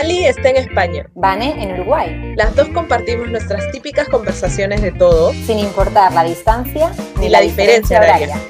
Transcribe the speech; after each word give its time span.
Ali 0.00 0.24
está 0.24 0.48
en 0.48 0.56
España. 0.56 1.10
Vane 1.14 1.62
en 1.62 1.72
Uruguay. 1.74 2.34
Las 2.34 2.56
dos 2.56 2.70
compartimos 2.70 3.28
nuestras 3.28 3.70
típicas 3.70 4.08
conversaciones 4.08 4.80
de 4.80 4.92
todo, 4.92 5.34
sin 5.44 5.58
importar 5.58 6.14
la 6.14 6.24
distancia 6.24 6.90
ni, 7.18 7.28
la, 7.28 7.42
diferencia, 7.42 7.98
horaria. 7.98 8.40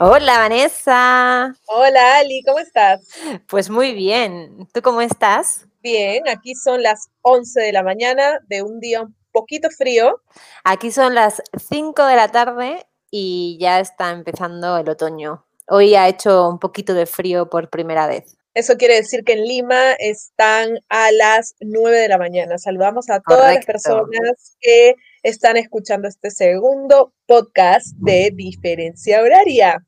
Hola 0.00 0.38
Vanessa. 0.38 1.54
Hola 1.66 2.16
Ali, 2.16 2.42
¿cómo 2.44 2.60
estás? 2.60 3.06
Pues 3.46 3.68
muy 3.68 3.92
bien. 3.92 4.66
¿Tú 4.72 4.80
cómo 4.80 5.02
estás? 5.02 5.66
Bien, 5.82 6.26
aquí 6.26 6.54
son 6.54 6.82
las 6.82 7.10
11 7.20 7.60
de 7.60 7.72
la 7.72 7.82
mañana 7.82 8.40
de 8.48 8.62
un 8.62 8.80
día 8.80 9.02
un 9.02 9.14
poquito 9.32 9.68
frío. 9.68 10.22
Aquí 10.64 10.90
son 10.90 11.14
las 11.14 11.42
5 11.68 12.06
de 12.06 12.16
la 12.16 12.28
tarde 12.28 12.86
y 13.10 13.58
ya 13.60 13.80
está 13.80 14.12
empezando 14.12 14.78
el 14.78 14.88
otoño. 14.88 15.44
Hoy 15.66 15.94
ha 15.94 16.08
hecho 16.08 16.48
un 16.48 16.58
poquito 16.58 16.92
de 16.94 17.06
frío 17.06 17.48
por 17.48 17.70
primera 17.70 18.06
vez. 18.06 18.36
Eso 18.54 18.76
quiere 18.76 18.94
decir 18.94 19.24
que 19.24 19.32
en 19.32 19.44
Lima 19.44 19.94
están 19.94 20.78
a 20.88 21.10
las 21.10 21.56
9 21.60 21.98
de 21.98 22.08
la 22.08 22.18
mañana. 22.18 22.56
Saludamos 22.58 23.10
a 23.10 23.20
todas 23.20 23.54
las 23.54 23.64
personas 23.64 24.56
que 24.60 24.94
están 25.22 25.56
escuchando 25.56 26.06
este 26.06 26.30
segundo 26.30 27.12
podcast 27.26 27.86
de 27.96 28.30
Diferencia 28.32 29.22
Horaria. 29.22 29.84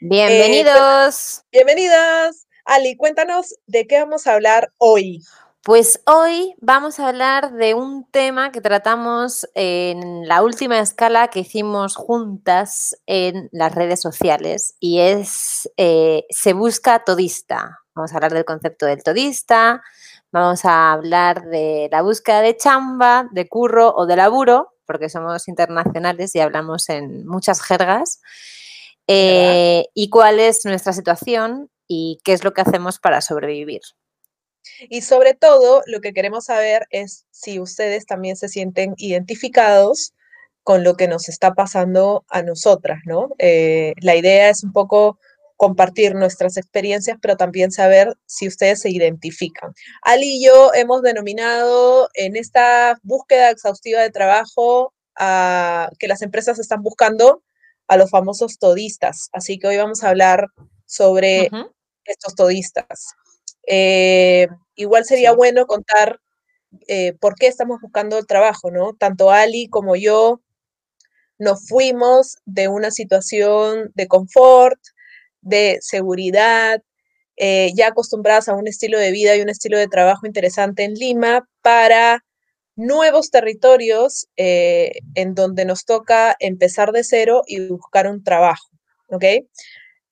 Bienvenidos. 0.00 1.38
Eh, 1.50 1.64
bienvenidos. 1.64 2.46
Ali, 2.64 2.96
cuéntanos 2.96 3.56
de 3.66 3.86
qué 3.86 3.98
vamos 3.98 4.26
a 4.26 4.34
hablar 4.34 4.72
hoy. 4.78 5.20
Pues 5.68 6.00
hoy 6.06 6.54
vamos 6.62 6.98
a 6.98 7.08
hablar 7.08 7.52
de 7.52 7.74
un 7.74 8.10
tema 8.10 8.52
que 8.52 8.62
tratamos 8.62 9.46
en 9.54 10.26
la 10.26 10.42
última 10.42 10.80
escala 10.80 11.28
que 11.28 11.40
hicimos 11.40 11.94
juntas 11.94 12.96
en 13.04 13.50
las 13.52 13.74
redes 13.74 14.00
sociales 14.00 14.76
y 14.80 15.00
es 15.00 15.70
eh, 15.76 16.24
se 16.30 16.54
busca 16.54 17.04
todista. 17.04 17.80
Vamos 17.94 18.12
a 18.12 18.14
hablar 18.14 18.32
del 18.32 18.46
concepto 18.46 18.86
del 18.86 19.02
todista, 19.02 19.82
vamos 20.32 20.64
a 20.64 20.90
hablar 20.90 21.42
de 21.42 21.90
la 21.92 22.00
búsqueda 22.00 22.40
de 22.40 22.56
chamba, 22.56 23.28
de 23.30 23.46
curro 23.46 23.94
o 23.94 24.06
de 24.06 24.16
laburo, 24.16 24.72
porque 24.86 25.10
somos 25.10 25.48
internacionales 25.48 26.34
y 26.34 26.40
hablamos 26.40 26.88
en 26.88 27.26
muchas 27.26 27.60
jergas, 27.60 28.22
eh, 29.06 29.84
y 29.92 30.08
cuál 30.08 30.40
es 30.40 30.64
nuestra 30.64 30.94
situación 30.94 31.70
y 31.86 32.20
qué 32.24 32.32
es 32.32 32.42
lo 32.42 32.54
que 32.54 32.62
hacemos 32.62 32.98
para 32.98 33.20
sobrevivir. 33.20 33.82
Y 34.88 35.02
sobre 35.02 35.34
todo, 35.34 35.82
lo 35.86 36.00
que 36.00 36.12
queremos 36.12 36.46
saber 36.46 36.86
es 36.90 37.26
si 37.30 37.60
ustedes 37.60 38.06
también 38.06 38.36
se 38.36 38.48
sienten 38.48 38.94
identificados 38.96 40.14
con 40.62 40.84
lo 40.84 40.96
que 40.96 41.08
nos 41.08 41.28
está 41.28 41.54
pasando 41.54 42.24
a 42.28 42.42
nosotras, 42.42 43.00
¿no? 43.06 43.30
Eh, 43.38 43.94
la 44.02 44.16
idea 44.16 44.50
es 44.50 44.62
un 44.64 44.72
poco 44.72 45.18
compartir 45.56 46.14
nuestras 46.14 46.56
experiencias, 46.56 47.18
pero 47.20 47.36
también 47.36 47.72
saber 47.72 48.16
si 48.26 48.46
ustedes 48.46 48.80
se 48.82 48.90
identifican. 48.90 49.72
Ali 50.02 50.36
y 50.36 50.44
yo 50.44 50.72
hemos 50.74 51.02
denominado 51.02 52.08
en 52.14 52.36
esta 52.36 52.98
búsqueda 53.02 53.50
exhaustiva 53.50 54.02
de 54.02 54.10
trabajo 54.10 54.94
a, 55.16 55.90
que 55.98 56.06
las 56.06 56.22
empresas 56.22 56.58
están 56.58 56.82
buscando 56.82 57.42
a 57.88 57.96
los 57.96 58.10
famosos 58.10 58.58
todistas. 58.58 59.30
Así 59.32 59.58
que 59.58 59.66
hoy 59.66 59.78
vamos 59.78 60.04
a 60.04 60.10
hablar 60.10 60.46
sobre 60.86 61.50
estos 62.04 62.34
todistas. 62.36 63.14
Eh, 63.66 64.48
igual 64.76 65.04
sería 65.04 65.32
bueno 65.32 65.66
contar 65.66 66.20
eh, 66.88 67.14
por 67.20 67.36
qué 67.36 67.48
estamos 67.48 67.80
buscando 67.82 68.18
el 68.18 68.26
trabajo, 68.26 68.70
¿no? 68.70 68.94
Tanto 68.98 69.30
Ali 69.30 69.68
como 69.68 69.96
yo 69.96 70.40
nos 71.38 71.66
fuimos 71.68 72.36
de 72.46 72.68
una 72.68 72.90
situación 72.90 73.92
de 73.94 74.08
confort, 74.08 74.78
de 75.40 75.78
seguridad, 75.80 76.82
eh, 77.36 77.72
ya 77.76 77.88
acostumbradas 77.88 78.48
a 78.48 78.54
un 78.54 78.68
estilo 78.68 78.98
de 78.98 79.12
vida 79.12 79.36
y 79.36 79.42
un 79.42 79.48
estilo 79.50 79.78
de 79.78 79.88
trabajo 79.88 80.26
interesante 80.26 80.84
en 80.84 80.94
Lima 80.94 81.48
para 81.62 82.24
nuevos 82.76 83.30
territorios 83.30 84.28
en 84.36 85.34
donde 85.34 85.64
nos 85.64 85.84
toca 85.84 86.36
empezar 86.40 86.92
de 86.92 87.04
cero 87.04 87.42
y 87.46 87.68
buscar 87.68 88.08
un 88.08 88.22
trabajo, 88.24 88.68
¿ok? 89.08 89.24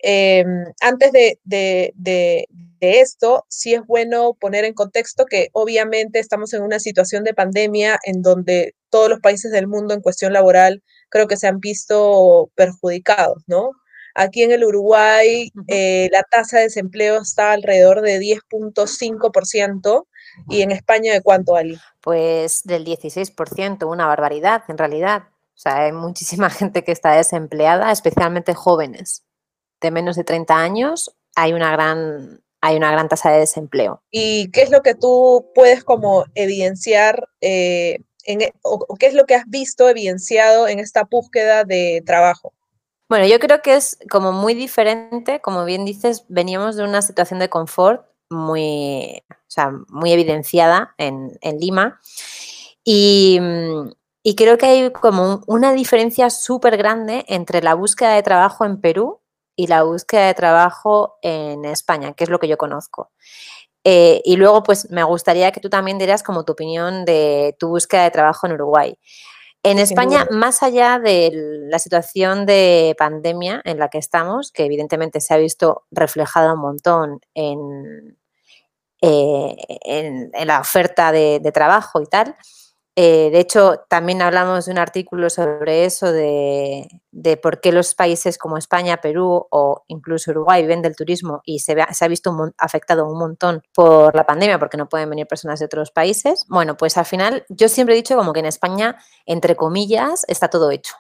Em, 0.01 0.65
antes 0.81 1.13
de, 1.13 2.47
esto, 2.81 3.45
sí 3.49 3.75
es 3.75 3.85
bueno 3.87 4.35
poner 4.35 4.65
en 4.65 4.75
contexto 4.75 5.25
que 5.25 5.49
obviamente 5.53 6.19
estamos 6.19 6.53
en 6.55 6.63
una 6.63 6.79
situación 6.79 7.25
de 7.25 7.35
pandemia 7.35 7.99
en 8.05 8.23
donde 8.23 8.75
todos 8.91 9.09
los 9.09 9.21
países 9.21 9.53
del 9.53 9.67
mundo 9.67 9.95
en 9.95 10.01
cuestión 10.01 10.33
laboral 10.33 10.83
creo 11.09 11.27
que 11.27 11.37
se 11.37 11.47
han 11.47 11.61
visto 11.61 12.51
perjudicados, 12.55 13.43
¿no? 13.47 13.71
Aquí 14.15 14.43
en 14.43 14.53
el 14.53 14.65
Uruguay 14.65 15.51
eh, 15.69 16.09
la 16.11 16.23
tasa 16.23 16.59
de 16.59 16.65
desempleo 16.65 17.21
está 17.21 17.53
alrededor 17.53 18.01
de 18.01 18.19
10.5% 18.19 20.07
y 20.49 20.63
en 20.63 20.71
España 20.71 21.13
de 21.13 21.21
cuánto, 21.21 21.55
Ali? 21.55 21.79
Pues 22.01 22.63
del 22.65 22.85
16%, 22.87 23.87
una 23.87 24.07
barbaridad 24.07 24.63
en 24.69 24.79
realidad. 24.79 25.25
O 25.55 25.59
sea, 25.59 25.85
hay 25.85 25.93
muchísima 25.93 26.49
gente 26.51 26.83
que 26.83 26.93
está 26.93 27.13
desempleada, 27.13 27.93
especialmente 27.93 28.55
jóvenes 28.55 29.23
de 29.81 29.91
menos 29.91 30.17
de 30.17 30.25
30 30.25 30.57
años 30.57 31.15
hay 31.37 31.53
una 31.53 31.71
gran, 31.71 32.41
hay 32.67 32.77
una 32.77 32.91
gran 32.91 33.09
tasa 33.09 33.31
de 33.31 33.39
desempleo. 33.39 34.03
¿Y 34.11 34.51
qué 34.51 34.63
es 34.63 34.71
lo 34.71 34.83
que 34.83 34.97
tú 34.97 35.53
puedes 35.55 35.85
como 35.85 36.25
evidenciar 36.35 37.29
eh, 37.41 37.99
en, 38.25 38.43
e, 38.43 38.53
o, 38.63 38.97
qué 38.99 39.07
es 39.07 39.15
lo 39.15 39.25
que 39.25 39.37
has 39.37 39.49
visto 39.49 39.89
evidenciado 39.89 40.67
en 40.67 40.81
esta 40.81 41.05
búsqueda 41.05 41.63
de 41.63 42.03
trabajo? 42.05 42.53
Bueno, 43.09 43.25
yo 43.27 43.39
creo 43.39 43.63
que 43.63 43.77
es 43.77 43.99
como 44.11 44.33
muy 44.33 44.55
diferente, 44.55 45.41
como 45.41 45.65
bien 45.65 45.85
dices, 45.85 46.25
veníamos 46.29 46.75
de 46.75 46.83
una 46.83 47.03
situación 47.03 47.39
de 47.39 47.49
confort 47.49 48.05
muy, 48.31 49.23
muy 49.89 50.13
evidenciada 50.13 50.93
en, 50.99 51.39
Lima 51.61 52.01
y, 52.83 53.39
y, 54.25 54.35
creo 54.35 54.59
que 54.59 54.67
hay 54.67 54.91
como 54.91 55.45
una 55.47 55.73
diferencia 55.73 56.31
súper 56.31 56.77
grande 56.77 57.25
entre 57.29 57.63
la 57.63 57.75
búsqueda 57.75 58.15
de 58.15 58.25
trabajo 58.25 58.65
en 58.65 58.81
Perú 58.81 59.21
y 59.57 59.67
la 59.67 59.83
búsqueda 59.83 60.27
de 60.27 60.35
trabajo 60.35 61.19
en 61.23 61.65
España, 61.65 62.13
que 62.13 62.25
es 62.25 62.31
lo 62.31 62.39
que 62.39 62.49
yo 62.49 62.59
conozco. 62.59 63.11
Eh, 63.83 64.21
y 64.25 64.37
luego, 64.37 64.63
pues 64.63 64.91
me 64.91 65.03
gustaría 65.05 65.53
que 65.53 65.61
tú 65.61 65.71
también 65.71 65.99
dieras 65.99 66.23
como 66.23 66.45
tu 66.45 66.53
opinión 66.53 67.05
de 67.05 67.57
tu 67.59 67.69
búsqueda 67.69 68.05
de 68.05 68.11
trabajo 68.11 68.47
en 68.47 68.53
Uruguay. 68.55 68.99
En 69.63 69.79
España, 69.81 70.29
más 70.31 70.63
allá 70.63 71.01
de 71.01 71.31
la 71.33 71.81
situación 71.81 72.47
de 72.47 72.95
pandemia 72.97 73.63
en 73.65 73.79
la 73.79 73.89
que 73.89 73.99
estamos, 73.99 74.53
que 74.53 74.65
evidentemente 74.65 75.21
se 75.21 75.35
ha 75.35 75.39
visto 75.39 75.87
reflejada 75.91 76.55
un 76.55 76.61
montón 76.61 77.21
en, 77.35 78.17
eh, 79.01 79.57
en, 79.85 80.31
la 80.47 80.61
oferta 80.61 81.11
de, 81.11 81.41
de 81.41 81.51
trabajo 81.51 82.01
y 82.01 82.07
tal, 82.07 82.37
eh, 82.99 83.29
de 83.31 83.41
hecho, 83.41 83.85
también 83.91 84.23
hablamos 84.23 84.65
de 84.65 84.73
un 84.73 84.79
artículo 84.79 85.29
sobre 85.29 85.85
eso, 85.85 86.11
de, 86.13 86.89
por 87.43 87.61
qué 87.61 87.71
los 87.71 87.95
países 87.95 88.39
como 88.39 88.57
España, 88.57 89.03
Perú 89.03 89.47
o 89.51 89.85
incluso 89.89 90.31
Uruguay 90.31 90.63
viven 90.63 90.81
del 90.81 90.97
turismo 90.97 91.43
y 91.45 91.59
se, 91.59 91.77
se 91.93 92.05
ha 92.05 92.09
visto 92.09 92.35
afectado 92.57 93.07
un 93.07 93.19
montón 93.19 93.63
por 93.75 94.15
la 94.17 94.25
pandemia 94.25 94.59
porque 94.59 94.79
no 94.79 94.89
pueden 94.89 95.11
venir 95.11 95.27
personas 95.27 95.59
de 95.59 95.67
otros 95.67 95.91
países. 95.91 96.47
Bueno, 96.49 96.79
pues 96.79 96.97
al 96.97 97.05
final 97.05 97.45
yo 97.51 97.69
siempre 97.69 97.95
he 97.95 97.99
dicho 97.99 98.17
como 98.17 98.33
que 98.33 98.41
en 98.41 98.47
España, 98.47 98.97
entre 99.27 99.57
comillas, 99.57 100.25
está 100.27 100.49
todo 100.49 100.71
hecho. 100.71 100.95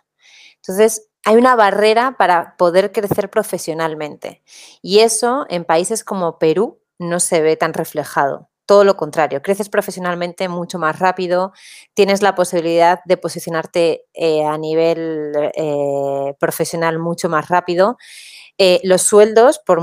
Entonces, 0.56 1.08
hay 1.24 1.36
una 1.36 1.56
barrera 1.56 2.16
para 2.18 2.56
poder 2.58 2.92
crecer 2.92 3.30
profesionalmente 3.30 4.42
y 4.82 4.98
eso 4.98 5.46
en 5.48 5.64
países 5.64 6.04
como 6.04 6.38
Perú 6.38 6.82
no 6.98 7.20
se 7.20 7.40
ve 7.40 7.56
tan 7.56 7.72
reflejado 7.72 8.50
todo 8.66 8.84
lo 8.84 8.96
contrario, 8.96 9.42
creces 9.42 9.68
profesionalmente 9.68 10.48
mucho 10.48 10.78
más 10.78 10.98
rápido, 10.98 11.52
tienes 11.94 12.20
la 12.20 12.34
posibilidad 12.34 13.00
de 13.04 13.16
posicionarte 13.16 14.06
eh, 14.12 14.44
a 14.44 14.58
nivel 14.58 15.32
eh, 15.54 16.34
profesional 16.38 16.98
mucho 16.98 17.28
más 17.28 17.48
rápido. 17.48 17.96
Eh, 18.58 18.80
los 18.84 19.02
sueldos, 19.02 19.60
por, 19.64 19.80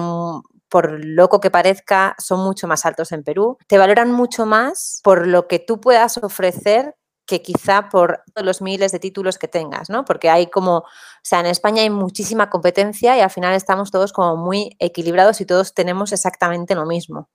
por 0.69 1.03
loco 1.05 1.39
que 1.39 1.51
parezca, 1.51 2.15
son 2.19 2.41
mucho 2.43 2.67
más 2.67 2.85
altos 2.85 3.11
en 3.13 3.23
Perú. 3.23 3.57
Te 3.67 3.77
valoran 3.77 4.11
mucho 4.11 4.45
más 4.45 4.99
por 5.03 5.27
lo 5.27 5.47
que 5.47 5.59
tú 5.59 5.79
puedas 5.79 6.17
ofrecer 6.17 6.95
que 7.25 7.41
quizá 7.41 7.89
por 7.89 8.21
los 8.35 8.61
miles 8.61 8.91
de 8.91 8.99
títulos 8.99 9.37
que 9.37 9.47
tengas, 9.47 9.89
¿no? 9.89 10.03
Porque 10.03 10.29
hay 10.29 10.47
como, 10.47 10.79
o 10.79 10.85
sea, 11.23 11.39
en 11.39 11.45
España 11.45 11.81
hay 11.83 11.89
muchísima 11.89 12.49
competencia 12.49 13.17
y 13.17 13.21
al 13.21 13.29
final 13.29 13.55
estamos 13.55 13.91
todos 13.91 14.11
como 14.11 14.35
muy 14.35 14.75
equilibrados 14.79 15.39
y 15.39 15.45
todos 15.45 15.73
tenemos 15.73 16.11
exactamente 16.11 16.75
lo 16.75 16.85
mismo. 16.85 17.29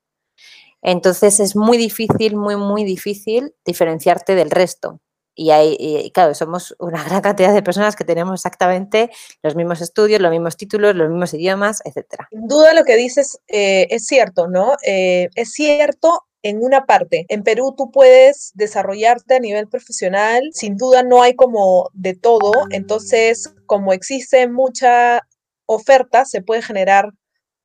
Entonces 0.82 1.40
es 1.40 1.56
muy 1.56 1.76
difícil, 1.76 2.36
muy, 2.36 2.56
muy 2.56 2.84
difícil 2.84 3.54
diferenciarte 3.64 4.34
del 4.34 4.50
resto. 4.50 5.00
Y, 5.34 5.50
hay, 5.52 6.10
claro, 6.12 6.34
somos 6.34 6.74
una 6.80 7.02
gran 7.04 7.20
cantidad 7.20 7.54
de 7.54 7.62
personas 7.62 7.94
que 7.94 8.04
tenemos 8.04 8.40
exactamente 8.40 9.10
los 9.42 9.54
mismos 9.54 9.80
estudios, 9.80 10.20
los 10.20 10.32
mismos 10.32 10.56
títulos, 10.56 10.96
los 10.96 11.08
mismos 11.08 11.32
idiomas, 11.32 11.80
etc. 11.84 12.24
Sin 12.30 12.48
duda 12.48 12.74
lo 12.74 12.84
que 12.84 12.96
dices 12.96 13.38
eh, 13.46 13.86
es 13.90 14.06
cierto, 14.06 14.48
¿no? 14.48 14.74
Eh, 14.84 15.28
es 15.36 15.52
cierto 15.52 16.24
en 16.42 16.62
una 16.62 16.86
parte. 16.86 17.26
En 17.28 17.42
Perú 17.42 17.74
tú 17.76 17.90
puedes 17.90 18.52
desarrollarte 18.54 19.36
a 19.36 19.40
nivel 19.40 19.68
profesional, 19.68 20.50
sin 20.52 20.76
duda 20.76 21.02
no 21.02 21.22
hay 21.22 21.34
como 21.34 21.90
de 21.92 22.14
todo, 22.14 22.52
entonces 22.70 23.52
como 23.66 23.92
existe 23.92 24.48
mucha 24.48 25.26
oferta, 25.66 26.24
se 26.24 26.42
puede 26.42 26.62
generar 26.62 27.12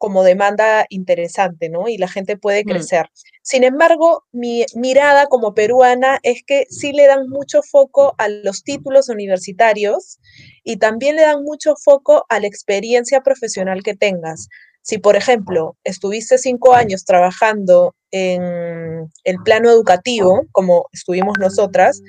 como 0.03 0.25
demanda 0.25 0.85
interesante, 0.89 1.69
¿no? 1.69 1.88
Y 1.88 1.97
la 1.97 2.09
gente 2.09 2.35
puede 2.35 2.63
Mm. 2.65 2.67
crecer. 2.67 3.05
Sin 3.41 3.63
embargo, 3.63 4.25
mi 4.33 4.65
mirada 4.75 5.27
como 5.27 5.53
peruana 5.53 6.19
es 6.23 6.44
que 6.45 6.65
sí 6.69 6.91
le 6.91 7.07
dan 7.07 7.29
mucho 7.29 7.61
foco 7.63 8.13
a 8.17 8.27
los 8.27 8.63
títulos 8.63 9.07
universitarios 9.07 10.19
y 10.65 10.75
también 10.75 11.15
le 11.15 11.21
dan 11.21 11.41
mucho 11.45 11.75
foco 11.77 12.25
a 12.27 12.41
la 12.41 12.47
experiencia 12.47 13.21
profesional 13.21 13.81
que 13.81 13.95
tengas. 13.95 14.50
Si, 14.81 14.97
por 14.97 15.15
ejemplo, 15.15 15.77
estuviste 15.85 16.38
cinco 16.38 16.73
años 16.73 17.05
trabajando 17.05 17.95
en 18.11 19.09
el 19.23 19.38
plano 19.45 19.69
educativo, 19.69 20.41
como 20.51 20.88
estuvimos 20.91 21.38
nosotras, 21.39 22.01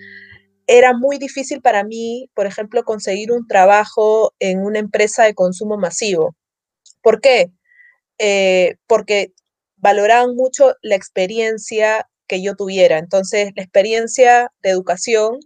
era 0.66 0.94
muy 0.94 1.18
difícil 1.18 1.60
para 1.60 1.84
mí, 1.84 2.28
por 2.34 2.46
ejemplo, 2.46 2.82
conseguir 2.82 3.30
un 3.30 3.46
trabajo 3.46 4.32
en 4.40 4.64
una 4.64 4.80
empresa 4.80 5.22
de 5.22 5.34
consumo 5.34 5.76
masivo. 5.76 6.34
¿Por 7.04 7.20
qué? 7.20 7.52
Eh, 8.18 8.76
porque 8.86 9.32
valoraban 9.76 10.34
mucho 10.36 10.74
la 10.82 10.94
experiencia 10.96 12.08
que 12.28 12.42
yo 12.42 12.54
tuviera. 12.56 12.98
Entonces, 12.98 13.50
la 13.56 13.62
experiencia 13.62 14.50
de 14.62 14.70
educación 14.70 15.38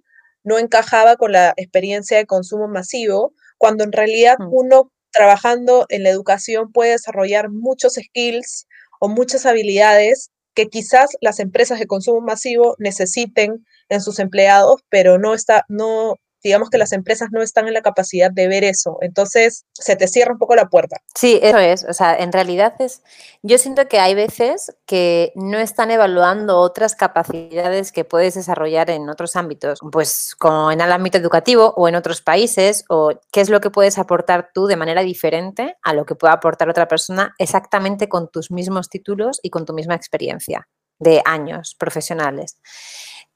no 0.44 0.58
encajaba 0.58 1.16
con 1.16 1.32
la 1.32 1.54
experiencia 1.56 2.16
de 2.18 2.26
consumo 2.26 2.68
masivo, 2.68 3.32
cuando 3.58 3.84
en 3.84 3.92
realidad 3.92 4.36
Mm. 4.38 4.48
uno 4.52 4.92
trabajando 5.12 5.86
en 5.88 6.02
la 6.04 6.10
educación 6.10 6.70
puede 6.72 6.92
desarrollar 6.92 7.50
muchos 7.50 7.94
skills 7.94 8.66
o 9.00 9.08
muchas 9.08 9.46
habilidades 9.46 10.30
que 10.54 10.66
quizás 10.68 11.10
las 11.20 11.40
empresas 11.40 11.78
de 11.80 11.86
consumo 11.86 12.20
masivo 12.20 12.76
necesiten 12.78 13.64
en 13.88 14.00
sus 14.02 14.18
empleados, 14.18 14.82
pero 14.90 15.18
no 15.18 15.34
está, 15.34 15.64
no, 15.68 16.16
digamos 16.42 16.70
que 16.70 16.78
las 16.78 16.92
empresas 16.92 17.28
no 17.32 17.42
están 17.42 17.68
en 17.68 17.74
la 17.74 17.82
capacidad 17.82 18.30
de 18.30 18.48
ver 18.48 18.64
eso. 18.64 18.98
Entonces, 19.00 19.64
se 19.72 19.96
te 19.96 20.08
cierra 20.08 20.32
un 20.32 20.38
poco 20.38 20.54
la 20.54 20.66
puerta. 20.66 20.96
Sí, 21.14 21.38
eso 21.42 21.58
es. 21.58 21.84
O 21.84 21.92
sea, 21.92 22.16
en 22.16 22.32
realidad 22.32 22.74
es. 22.78 23.02
Yo 23.42 23.58
siento 23.58 23.88
que 23.88 23.98
hay 23.98 24.14
veces 24.14 24.74
que 24.86 25.32
no 25.34 25.58
están 25.58 25.90
evaluando 25.90 26.58
otras 26.58 26.94
capacidades 26.94 27.92
que 27.92 28.04
puedes 28.04 28.34
desarrollar 28.34 28.90
en 28.90 29.08
otros 29.08 29.36
ámbitos, 29.36 29.80
pues 29.92 30.34
como 30.38 30.72
en 30.72 30.80
el 30.80 30.92
ámbito 30.92 31.18
educativo 31.18 31.74
o 31.76 31.88
en 31.88 31.94
otros 31.94 32.22
países, 32.22 32.84
o 32.88 33.12
qué 33.32 33.40
es 33.40 33.50
lo 33.50 33.60
que 33.60 33.70
puedes 33.70 33.98
aportar 33.98 34.50
tú 34.54 34.66
de 34.66 34.76
manera 34.76 35.02
diferente 35.02 35.76
a 35.82 35.94
lo 35.94 36.04
que 36.04 36.14
pueda 36.14 36.34
aportar 36.34 36.68
otra 36.68 36.88
persona 36.88 37.34
exactamente 37.38 38.08
con 38.08 38.28
tus 38.30 38.50
mismos 38.50 38.88
títulos 38.88 39.40
y 39.42 39.50
con 39.50 39.64
tu 39.64 39.72
misma 39.72 39.94
experiencia 39.94 40.68
de 40.98 41.22
años 41.24 41.74
profesionales. 41.78 42.56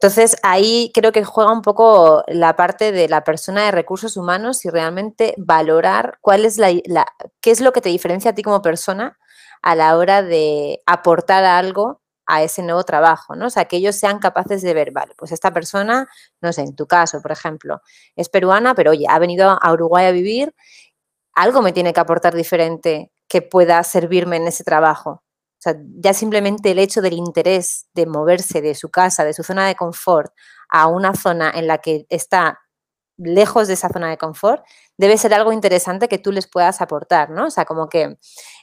Entonces, 0.02 0.36
ahí 0.42 0.90
creo 0.92 1.12
que 1.12 1.22
juega 1.22 1.52
un 1.52 1.62
poco 1.62 2.24
la 2.26 2.56
parte 2.56 2.90
de 2.90 3.08
la 3.08 3.22
persona 3.22 3.66
de 3.66 3.70
recursos 3.70 4.16
humanos 4.16 4.64
y 4.64 4.68
realmente 4.68 5.32
valorar 5.38 6.18
cuál 6.20 6.44
es 6.44 6.58
la, 6.58 6.72
qué 7.40 7.52
es 7.52 7.60
lo 7.60 7.72
que 7.72 7.80
te 7.80 7.88
diferencia 7.88 8.32
a 8.32 8.34
ti 8.34 8.42
como 8.42 8.62
persona 8.62 9.16
a 9.62 9.76
la 9.76 9.96
hora 9.96 10.22
de 10.24 10.80
aportar 10.86 11.44
algo 11.44 12.00
a 12.26 12.42
ese 12.42 12.64
nuevo 12.64 12.82
trabajo, 12.82 13.36
¿no? 13.36 13.46
O 13.46 13.50
sea, 13.50 13.66
que 13.66 13.76
ellos 13.76 13.94
sean 13.94 14.18
capaces 14.18 14.60
de 14.62 14.74
ver, 14.74 14.90
vale, 14.90 15.14
pues 15.16 15.30
esta 15.30 15.52
persona, 15.52 16.08
no 16.40 16.52
sé, 16.52 16.62
en 16.62 16.74
tu 16.74 16.88
caso, 16.88 17.22
por 17.22 17.30
ejemplo, 17.30 17.80
es 18.16 18.28
peruana, 18.28 18.74
pero 18.74 18.90
oye, 18.90 19.06
ha 19.08 19.20
venido 19.20 19.56
a 19.62 19.72
Uruguay 19.72 20.06
a 20.06 20.10
vivir, 20.10 20.52
algo 21.34 21.62
me 21.62 21.72
tiene 21.72 21.92
que 21.92 22.00
aportar 22.00 22.34
diferente 22.34 23.12
que 23.28 23.40
pueda 23.42 23.82
servirme 23.84 24.36
en 24.36 24.48
ese 24.48 24.64
trabajo. 24.64 25.22
O 25.62 25.70
sea, 25.70 25.76
ya 26.00 26.12
simplemente 26.12 26.72
el 26.72 26.80
hecho 26.80 27.00
del 27.00 27.12
interés 27.12 27.86
de 27.94 28.06
moverse 28.06 28.60
de 28.60 28.74
su 28.74 28.90
casa, 28.90 29.24
de 29.24 29.32
su 29.32 29.44
zona 29.44 29.68
de 29.68 29.76
confort, 29.76 30.34
a 30.68 30.88
una 30.88 31.14
zona 31.14 31.52
en 31.54 31.68
la 31.68 31.78
que 31.78 32.04
está 32.08 32.58
lejos 33.16 33.68
de 33.68 33.74
esa 33.74 33.88
zona 33.88 34.10
de 34.10 34.18
confort, 34.18 34.64
debe 34.96 35.16
ser 35.16 35.32
algo 35.34 35.52
interesante 35.52 36.08
que 36.08 36.18
tú 36.18 36.32
les 36.32 36.48
puedas 36.48 36.80
aportar, 36.80 37.30
¿no? 37.30 37.46
O 37.46 37.50
sea, 37.50 37.64
como 37.64 37.88
que 37.88 38.16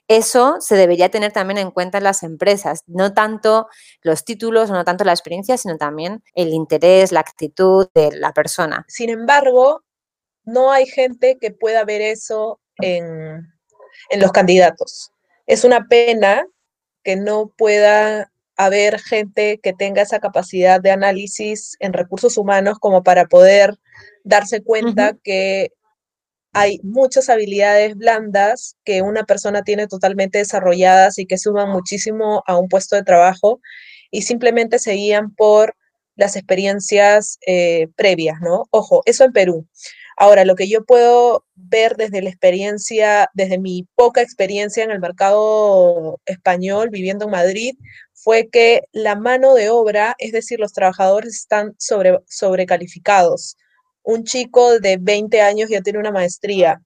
eso 0.09 0.57
se 0.59 0.75
debería 0.75 1.07
tener 1.07 1.31
también 1.31 1.59
en 1.59 1.71
cuenta 1.71 1.99
en 1.99 2.03
las 2.03 2.21
empresas, 2.21 2.83
no 2.87 3.13
tanto 3.13 3.69
los 4.01 4.25
títulos, 4.25 4.69
no 4.69 4.83
tanto 4.83 5.05
la 5.05 5.13
experiencia, 5.13 5.55
sino 5.55 5.77
también 5.77 6.21
el 6.33 6.49
interés, 6.49 7.13
la 7.13 7.21
actitud 7.21 7.87
de 7.93 8.11
la 8.11 8.33
persona. 8.33 8.83
Sin 8.89 9.09
embargo, 9.09 9.85
no 10.43 10.73
hay 10.73 10.85
gente 10.85 11.37
que 11.39 11.51
pueda 11.51 11.85
ver 11.85 12.01
eso 12.01 12.59
en, 12.75 13.47
en 14.09 14.19
los 14.19 14.33
candidatos. 14.33 15.13
Es 15.45 15.63
una 15.63 15.87
pena 15.87 16.45
que 17.03 17.15
no 17.15 17.51
pueda 17.57 18.31
haber 18.57 18.99
gente 18.99 19.59
que 19.63 19.73
tenga 19.73 20.01
esa 20.01 20.19
capacidad 20.19 20.81
de 20.81 20.91
análisis 20.91 21.77
en 21.79 21.93
recursos 21.93 22.37
humanos 22.37 22.77
como 22.79 23.03
para 23.03 23.25
poder 23.25 23.77
darse 24.23 24.61
cuenta 24.61 25.11
uh 25.11 25.13
-huh. 25.13 25.19
que 25.23 25.71
hay 26.51 26.79
muchas 26.83 27.29
habilidades 27.29 27.95
blandas 27.95 28.75
que 28.83 29.01
una 29.01 29.23
persona 29.23 29.63
tiene 29.63 29.87
totalmente 29.87 30.39
desarrolladas 30.39 31.19
y 31.19 31.25
que 31.25 31.37
suman 31.37 31.69
muchísimo 31.69 32.43
a 32.47 32.57
un 32.57 32.67
puesto 32.67 32.95
de 32.95 33.03
trabajo 33.03 33.61
y 34.11 34.23
simplemente 34.23 34.79
se 34.79 34.93
guían 34.93 35.33
por 35.35 35.75
las 36.15 36.35
experiencias 36.35 37.39
eh, 37.47 37.87
previas, 37.95 38.41
¿no? 38.41 38.65
Ojo, 38.71 39.03
eso 39.05 39.23
en 39.23 39.31
Perú. 39.31 39.67
Ahora, 40.21 40.44
lo 40.44 40.56
que 40.56 40.68
yo 40.68 40.83
puedo 40.83 41.45
ver 41.56 41.95
desde 41.95 42.21
la 42.21 42.27
experiencia, 42.30 43.30
desde 43.33 43.57
mi 43.57 43.88
poca 43.95 44.21
experiencia 44.21 44.83
en 44.83 44.92
el 44.92 45.00
mercado 45.00 46.19
español 46.25 46.89
viviendo 46.89 47.24
en 47.24 47.31
Madrid, 47.31 47.75
fue 48.13 48.50
que 48.50 48.81
la 48.92 49.16
mano 49.16 49.54
de 49.54 49.69
obra, 49.69 50.16
es 50.18 50.33
decir, 50.33 50.60
los 50.60 50.74
trabajadores 50.74 51.36
están 51.38 51.74
sobre, 51.77 52.19
sobrecalificados. 52.27 53.56
Un 54.04 54.25
chico 54.25 54.81
de 54.81 54.98
20 55.00 55.39
años 55.39 55.69
ya 55.69 55.80
tiene 55.80 56.00
una 56.00 56.12
maestría. 56.12 56.81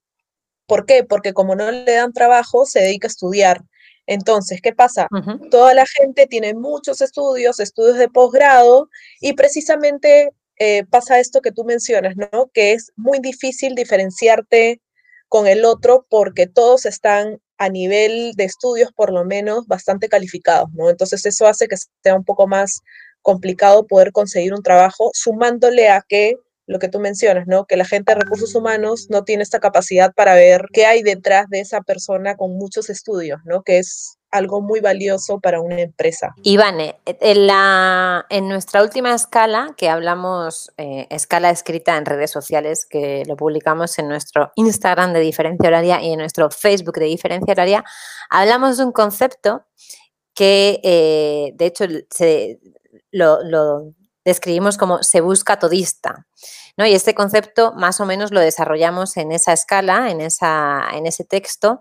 ¿Por 0.68 0.86
qué? 0.86 1.04
Porque 1.04 1.34
como 1.34 1.56
no 1.56 1.72
le 1.72 1.92
dan 1.92 2.14
trabajo, 2.14 2.68
se 2.68 2.82
dedica 2.82 3.08
a 3.08 3.10
estudiar. 3.10 3.62
Entonces, 4.06 4.62
¿qué 4.62 4.74
pasa? 4.74 5.08
Uh 5.10 5.18
-huh. 5.18 5.50
Toda 5.50 5.74
la 5.74 5.86
gente 5.88 6.28
tiene 6.28 6.54
muchos 6.54 7.02
estudios, 7.02 7.60
estudios 7.60 7.98
de 7.98 8.10
posgrado, 8.10 8.90
y 9.20 9.34
precisamente 9.34 10.30
eh, 10.60 10.86
pasa 10.90 11.20
esto 11.20 11.42
que 11.42 11.52
tú 11.52 11.64
mencionas, 11.64 12.16
¿no? 12.16 12.50
Que 12.54 12.74
es 12.74 12.92
muy 12.96 13.20
difícil 13.20 13.76
diferenciarte 13.76 14.82
con 15.30 15.48
el 15.48 15.66
otro 15.66 16.06
porque 16.10 16.48
todos 16.48 16.86
están 16.86 17.40
a 17.58 17.70
nivel 17.70 18.34
de 18.36 18.44
estudios, 18.44 18.92
por 18.94 19.12
lo 19.12 19.26
menos, 19.26 19.68
bastante 19.68 20.10
calificados, 20.10 20.70
¿no? 20.74 20.90
Entonces, 20.90 21.26
eso 21.26 21.48
hace 21.48 21.68
que 21.68 21.76
sea 22.04 22.16
un 22.16 22.24
poco 22.24 22.48
más 22.48 22.82
complicado 23.22 23.88
poder 23.88 24.12
conseguir 24.12 24.54
un 24.54 24.62
trabajo, 24.64 25.12
sumándole 25.14 25.90
a 25.90 26.04
que 26.08 26.36
lo 26.68 26.80
que 26.80 26.88
tú 26.88 27.00
mencionas, 27.00 27.48
¿no? 27.48 27.66
Que 27.66 27.78
la 27.78 27.86
gente 27.86 28.14
de 28.14 28.22
recursos 28.22 28.56
humanos 28.56 29.08
no 29.10 29.24
tiene 29.24 29.44
esta 29.44 29.60
capacidad 29.60 30.14
para 30.14 30.36
ver 30.36 30.68
qué 30.72 30.86
hay 30.86 31.04
detrás 31.04 31.50
de 31.50 31.60
esa 31.60 31.82
persona 31.82 32.36
con 32.36 32.56
muchos 32.58 32.90
estudios, 32.90 33.40
¿no? 33.46 33.64
Que 33.64 33.80
es 33.80 34.18
algo 34.34 34.62
muy 34.62 34.82
valioso 34.82 35.40
para 35.40 35.62
una 35.62 35.80
empresa. 35.80 36.34
Ivane, 36.44 37.00
en, 37.06 37.48
la, 37.48 38.26
en 38.30 38.50
nuestra 38.50 38.82
última 38.82 39.14
escala, 39.14 39.74
que 39.78 39.90
hablamos, 39.90 40.72
eh, 40.78 41.08
escala 41.10 41.52
escrita 41.52 41.96
en 41.96 42.06
redes 42.06 42.32
sociales, 42.32 42.86
que 42.90 43.24
lo 43.28 43.38
publicamos 43.38 43.98
en 44.00 44.08
nuestro 44.08 44.52
Instagram 44.56 45.14
de 45.14 45.20
diferencia 45.20 45.68
horaria 45.68 46.02
y 46.02 46.12
en 46.12 46.20
nuestro 46.20 46.50
Facebook 46.50 46.96
de 46.96 47.06
diferencia 47.06 47.54
horaria, 47.54 47.84
hablamos 48.30 48.78
de 48.78 48.86
un 48.86 48.92
concepto 48.92 49.66
que, 50.34 50.80
eh, 50.84 51.52
de 51.54 51.66
hecho, 51.66 51.86
lo 53.12 53.94
describimos 54.26 54.78
como 54.78 55.04
se 55.04 55.22
busca 55.22 55.60
todista. 55.60 56.26
¿No? 56.78 56.86
Y 56.86 56.94
este 56.94 57.14
concepto 57.14 57.74
más 57.74 58.00
o 58.00 58.06
menos 58.06 58.32
lo 58.32 58.40
desarrollamos 58.40 59.18
en 59.18 59.32
esa 59.32 59.54
escala, 59.54 60.10
en, 60.10 60.22
esa, 60.22 60.84
en 60.94 61.06
ese 61.06 61.24
texto, 61.24 61.80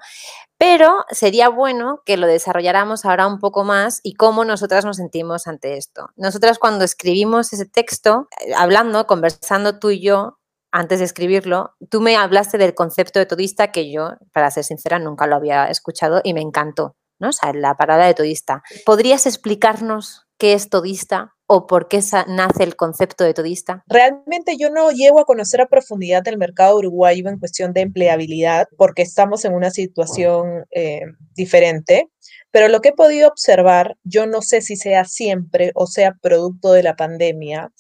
pero 0.59 1.05
sería 1.11 1.49
bueno 1.49 2.03
que 2.05 2.17
lo 2.17 2.27
desarrolláramos 2.27 3.05
ahora 3.05 3.27
un 3.27 3.39
poco 3.39 3.65
más 3.65 4.01
y 4.03 4.15
cómo 4.15 4.45
nosotras 4.45 4.85
nos 4.85 4.99
sentimos 4.99 5.47
ante 5.47 5.77
esto. 5.77 6.11
Nosotras 6.17 6.59
cuando 6.59 6.85
escribimos 6.85 7.53
ese 7.53 7.67
texto, 7.67 8.29
eh, 8.47 8.53
hablando, 8.55 9.07
conversando 9.07 9.79
tú 9.79 9.91
y 9.91 10.01
yo, 10.01 10.39
antes 10.71 11.01
de 11.01 11.05
escribirlo, 11.05 11.75
tú 11.91 12.01
me 12.01 12.17
hablaste 12.17 12.57
del 12.59 12.75
concepto 12.75 13.19
de 13.19 13.27
todista 13.27 13.73
que 13.73 13.93
yo, 13.93 14.13
para 14.33 14.51
ser 14.51 14.65
sincera, 14.65 14.99
nunca 14.99 15.27
lo 15.27 15.37
había 15.37 15.67
escuchado 15.67 16.23
y 16.25 16.33
me 16.33 16.41
encantó, 16.41 16.97
¿no? 17.19 17.31
La 17.53 17.77
palabra 17.77 18.07
de 18.07 18.15
todista. 18.15 18.63
¿Podrías 18.87 19.27
explicarnos 19.27 20.27
qué 20.39 20.55
es 20.55 20.71
todista 20.71 21.32
o 21.47 21.67
por 21.67 21.89
qué 21.89 22.01
nace 22.29 22.63
el 22.63 22.77
concepto 22.77 23.25
de 23.25 23.35
todista? 23.35 23.85
Realmente 23.87 24.57
yo 24.59 24.71
no 24.71 24.91
llego 24.91 25.21
a 25.21 25.25
conocer 25.25 25.61
a 25.61 25.67
profundidad 25.67 26.27
el 26.29 26.39
mercado 26.39 26.79
uruguayo 26.79 27.29
en 27.29 27.39
cuestión 27.39 27.73
de 27.73 27.83
empleabilidad 27.83 28.69
porque 28.77 29.03
estamos 29.03 29.45
en 29.45 29.55
una 29.55 29.71
situación 29.71 30.65
eh, 30.71 31.03
diferente, 31.35 32.09
pero 32.51 32.69
lo 32.69 32.81
que 32.81 32.91
he 32.91 32.95
podido 32.95 33.29
observar, 33.29 33.97
yo 34.05 34.27
no 34.27 34.43
sé 34.43 34.61
si 34.61 34.77
sea 34.77 35.05
siempre 35.05 35.73
o 35.75 35.87
sea 35.87 36.17
producto 36.21 36.73
de 36.73 36.83
la 36.83 36.97
pandemia, 36.97 37.71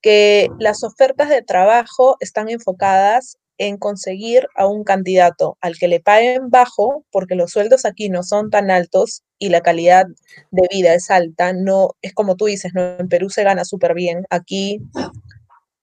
que 0.00 0.48
las 0.58 0.82
ofertas 0.82 1.28
de 1.28 1.42
trabajo 1.42 2.16
están 2.20 2.48
enfocadas 2.48 3.38
en 3.58 3.76
conseguir 3.76 4.46
a 4.54 4.66
un 4.66 4.84
candidato 4.84 5.58
al 5.60 5.76
que 5.76 5.88
le 5.88 6.00
paguen 6.00 6.48
bajo, 6.48 7.04
porque 7.10 7.34
los 7.34 7.50
sueldos 7.50 7.84
aquí 7.84 8.08
no 8.08 8.22
son 8.22 8.50
tan 8.50 8.70
altos 8.70 9.24
y 9.38 9.50
la 9.50 9.60
calidad 9.60 10.06
de 10.50 10.68
vida 10.70 10.94
es 10.94 11.10
alta, 11.10 11.52
no 11.52 11.90
es 12.02 12.14
como 12.14 12.36
tú 12.36 12.46
dices, 12.46 12.72
¿no? 12.74 12.96
en 12.98 13.08
Perú 13.08 13.30
se 13.30 13.44
gana 13.44 13.64
súper 13.64 13.94
bien, 13.94 14.24
aquí 14.30 14.80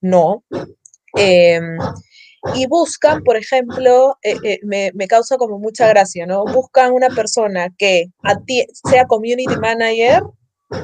no. 0.01 0.43
Eh, 1.17 1.59
y 2.53 2.67
buscan, 2.67 3.23
por 3.23 3.37
ejemplo, 3.37 4.17
eh, 4.21 4.37
eh, 4.43 4.59
me, 4.63 4.91
me, 4.93 5.07
causa 5.07 5.37
como 5.37 5.57
mucha 5.57 5.87
gracia, 5.87 6.27
¿no? 6.27 6.45
Buscan 6.45 6.91
una 6.91 7.09
persona 7.09 7.69
que 7.75 8.11
sea 8.83 9.07
community 9.07 9.55
manager, 9.57 10.21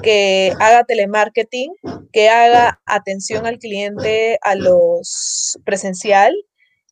que 0.02 0.54
haga 0.60 0.84
telemarketing, 0.86 1.74
que 2.12 2.30
haga 2.30 2.82
atención 2.86 3.46
al 3.46 3.60
cliente 3.60 4.40
a 4.42 4.56
los 4.56 5.60
presencial 5.64 6.34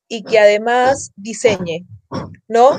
y 0.10 0.24
que 0.24 0.40
además 0.40 1.12
diseñe, 1.16 1.86
¿no? 2.48 2.72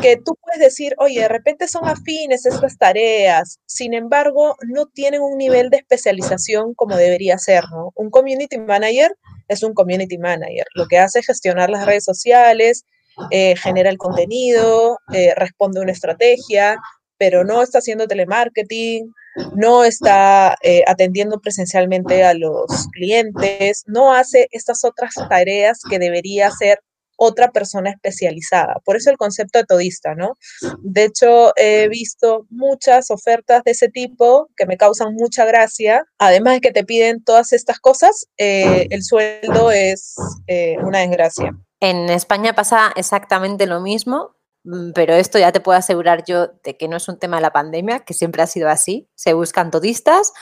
Que 0.00 0.16
tú 0.16 0.38
puedes 0.40 0.60
decir, 0.60 0.94
oye, 0.98 1.22
de 1.22 1.28
repente 1.28 1.66
son 1.66 1.86
afines 1.86 2.46
estas 2.46 2.78
tareas, 2.78 3.58
sin 3.66 3.92
embargo, 3.92 4.56
no 4.68 4.86
tienen 4.86 5.20
un 5.20 5.36
nivel 5.36 5.68
de 5.70 5.78
especialización 5.78 6.74
como 6.74 6.96
debería 6.96 7.36
ser, 7.36 7.64
¿no? 7.70 7.92
Un 7.96 8.10
community 8.10 8.58
manager 8.58 9.14
es 9.48 9.62
un 9.62 9.74
community 9.74 10.18
manager, 10.18 10.64
lo 10.74 10.86
que 10.86 10.98
hace 10.98 11.18
es 11.18 11.26
gestionar 11.26 11.68
las 11.68 11.84
redes 11.84 12.04
sociales, 12.04 12.84
eh, 13.30 13.56
genera 13.56 13.90
el 13.90 13.98
contenido, 13.98 14.98
eh, 15.12 15.34
responde 15.34 15.80
una 15.80 15.92
estrategia, 15.92 16.78
pero 17.16 17.44
no 17.44 17.62
está 17.62 17.78
haciendo 17.78 18.06
telemarketing, 18.06 19.12
no 19.54 19.84
está 19.84 20.56
eh, 20.62 20.82
atendiendo 20.86 21.40
presencialmente 21.40 22.24
a 22.24 22.34
los 22.34 22.88
clientes, 22.92 23.84
no 23.86 24.12
hace 24.12 24.48
estas 24.52 24.84
otras 24.84 25.14
tareas 25.28 25.80
que 25.88 25.98
debería 25.98 26.48
hacer 26.48 26.80
otra 27.18 27.50
persona 27.50 27.90
especializada. 27.90 28.76
Por 28.84 28.96
eso 28.96 29.10
el 29.10 29.16
concepto 29.16 29.58
de 29.58 29.64
todista, 29.64 30.14
¿no? 30.14 30.38
De 30.78 31.04
hecho, 31.04 31.52
he 31.56 31.88
visto 31.88 32.46
muchas 32.48 33.10
ofertas 33.10 33.64
de 33.64 33.72
ese 33.72 33.88
tipo 33.88 34.48
que 34.56 34.66
me 34.66 34.76
causan 34.76 35.14
mucha 35.14 35.44
gracia. 35.44 36.04
Además 36.18 36.54
de 36.54 36.60
que 36.60 36.70
te 36.70 36.84
piden 36.84 37.22
todas 37.24 37.52
estas 37.52 37.80
cosas, 37.80 38.28
eh, 38.38 38.86
el 38.90 39.02
sueldo 39.02 39.72
es 39.72 40.14
eh, 40.46 40.76
una 40.80 41.00
desgracia. 41.00 41.52
En 41.80 42.08
España 42.08 42.54
pasa 42.54 42.92
exactamente 42.94 43.66
lo 43.66 43.80
mismo. 43.80 44.37
Mm, 44.68 44.92
pero 44.92 45.14
esto 45.14 45.38
ya 45.38 45.50
te 45.50 45.60
puedo 45.60 45.78
asegurar 45.78 46.24
yo 46.26 46.48
de 46.62 46.76
que 46.76 46.88
no 46.88 46.98
es 46.98 47.08
un 47.08 47.18
tema 47.18 47.36
de 47.36 47.42
la 47.42 47.52
pandemia, 47.52 48.00
que 48.00 48.12
siempre 48.12 48.42
ha 48.42 48.46
sido 48.46 48.68
así. 48.68 49.08
Se 49.14 49.32
buscan 49.32 49.70
todistas 49.70 50.32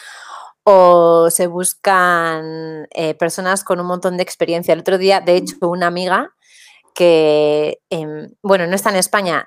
o 0.65 1.31
se 1.31 1.47
buscan 1.47 2.89
eh, 2.91 3.15
personas 3.15 3.63
con 3.63 3.79
un 3.81 3.87
montón 3.87 4.17
de 4.17 4.25
experiencia. 4.25 4.75
El 4.75 4.81
otro 4.81 4.99
día, 4.99 5.21
de 5.21 5.37
hecho, 5.37 5.57
una 5.69 5.87
amiga 5.87 6.35
que, 6.95 7.81
em, 7.91 8.35
bueno, 8.43 8.67
no 8.67 8.75
está 8.75 8.91
en 8.91 8.97
España, 8.97 9.47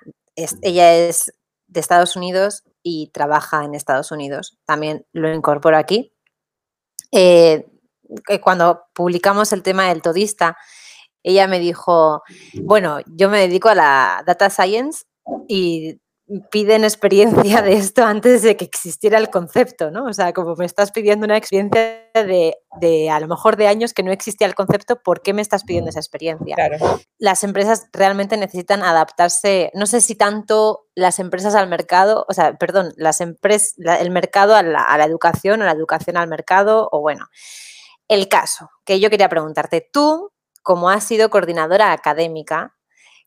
ella 0.62 0.94
es 0.96 1.34
de 1.68 1.80
Estados 1.82 2.16
Unidos 2.16 2.64
y 2.82 3.12
trabaja 3.14 3.66
en 3.66 3.76
Estados 3.76 4.12
Unidos. 4.12 4.58
También 4.66 5.06
lo 5.12 5.34
incorporo 5.34 5.78
aquí. 5.78 6.14
Eh, 7.12 7.66
cuando 8.42 8.84
publicamos 8.94 9.52
el 9.54 9.64
tema 9.64 9.90
del 9.90 10.02
todista, 10.02 10.58
ella 11.24 11.48
me 11.48 11.60
dijo, 11.60 12.24
bueno, 12.64 13.00
yo 13.06 13.30
me 13.30 13.40
dedico 13.40 13.70
a 13.70 13.76
la 13.76 14.24
data 14.26 14.50
science 14.50 15.04
y 15.48 16.00
piden 16.52 16.84
experiencia 16.84 17.62
de 17.62 17.74
esto 17.74 18.06
antes 18.06 18.44
de 18.44 18.56
que 18.56 18.66
existiera 18.66 19.18
el 19.18 19.30
concepto, 19.30 19.90
¿no? 19.90 20.06
O 20.06 20.14
sea, 20.14 20.32
como 20.32 20.56
me 20.56 20.66
estás 20.66 20.92
pidiendo 20.92 21.26
una 21.26 21.38
experiencia 21.38 22.04
de, 22.14 23.10
a 23.10 23.20
lo 23.20 23.28
mejor 23.28 23.58
de 23.58 23.68
años 23.68 23.94
que 23.94 24.04
no 24.04 24.12
existía 24.12 24.46
el 24.46 24.54
concepto, 24.54 25.02
¿por 25.02 25.22
qué 25.22 25.34
me 25.34 25.42
estás 25.42 25.64
pidiendo 25.64 25.90
esa 25.90 26.00
experiencia? 26.00 26.56
Las 27.18 27.44
empresas 27.44 27.88
realmente 27.92 28.38
necesitan 28.38 28.84
adaptarse, 28.84 29.72
no 29.74 29.88
sé 29.88 30.02
si 30.02 30.16
tanto 30.16 30.86
las 30.94 31.20
empresas 31.20 31.56
al 31.56 31.68
mercado, 31.68 32.26
o 32.30 32.34
sea, 32.34 32.54
perdón, 32.58 32.94
las 32.96 33.22
empresas, 33.22 33.74
el 34.00 34.12
mercado 34.12 34.56
a 34.56 34.62
la, 34.62 34.84
a 34.84 34.98
la 34.98 35.06
educación 35.06 35.62
o 35.62 35.66
la 35.66 35.72
educación 35.72 36.16
al 36.16 36.28
mercado, 36.28 36.90
o 36.92 37.02
bueno, 37.02 37.26
el 38.08 38.28
caso 38.28 38.70
que 38.86 39.00
yo 39.00 39.10
quería 39.10 39.30
preguntarte, 39.30 39.88
tú 39.92 40.32
como 40.64 40.90
has 40.90 41.04
sido 41.04 41.30
coordinadora 41.30 41.92
académica, 41.92 42.76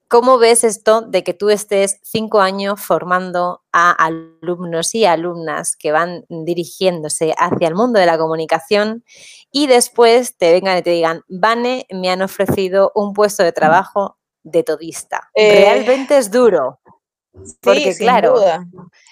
¿cómo 0.09 0.39
ves 0.39 0.65
esto 0.65 1.01
de 1.01 1.25
que 1.25 1.35
tú 1.35 1.51
estés 1.51 1.99
cinco 2.03 2.41
años 2.41 2.81
formando 2.81 3.63
a 3.73 3.93
alumnos 3.93 4.95
y 4.95 5.05
alumnas 5.05 5.75
que 5.77 5.93
van 5.93 6.25
dirigiéndose 6.29 7.35
hacia 7.39 7.69
el 7.69 7.75
mundo 7.75 7.99
de 7.99 8.07
la 8.07 8.19
comunicación 8.19 9.05
y 9.51 9.67
después 9.69 10.37
te 10.37 10.53
vengan 10.53 10.79
y 10.79 10.83
te 10.83 10.91
digan, 10.91 11.23
Vane, 11.29 11.87
me 11.91 12.11
han 12.11 12.23
ofrecido 12.23 12.93
un 12.95 13.15
puesto 13.15 13.43
de 13.43 13.53
trabajo 13.53 14.19
de 14.43 14.63
todista? 14.63 15.31
Eh, 15.35 15.65
Realmente 15.65 16.19
es 16.19 16.31
duro. 16.31 16.81
Porque, 17.61 17.95
sí, 17.95 18.01
claro. 18.01 18.35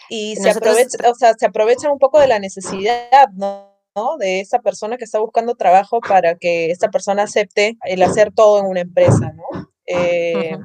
Y 0.08 0.36
se, 0.36 0.50
aprovecha, 0.50 0.98
o 1.10 1.14
sea, 1.14 1.34
se 1.38 1.46
aprovecha 1.46 1.90
un 1.90 1.98
poco 1.98 2.20
de 2.20 2.26
la 2.26 2.38
necesidad, 2.38 3.28
¿no? 3.32 3.69
De 4.18 4.40
esa 4.40 4.60
persona 4.60 4.96
que 4.96 5.04
está 5.04 5.18
buscando 5.18 5.56
trabajo 5.56 6.00
para 6.00 6.36
que 6.36 6.70
esta 6.70 6.90
persona 6.90 7.24
acepte 7.24 7.76
el 7.84 8.02
hacer 8.02 8.32
todo 8.32 8.60
en 8.60 8.66
una 8.66 8.80
empresa, 8.80 9.32
¿no? 9.32 9.68
Eh, 9.86 10.56